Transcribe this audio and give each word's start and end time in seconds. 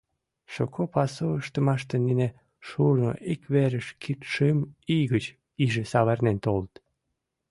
Шуко 0.53 0.83
пасу 0.93 1.27
ыштымаште 1.39 1.95
нине 2.05 2.27
шурно 2.67 3.11
ик 3.31 3.41
верыш 3.53 3.87
куд-шым 4.01 4.57
ий 4.95 5.05
гыч 5.13 5.25
иже 5.63 5.83
савырнен 5.91 6.37
толыт. 6.45 6.73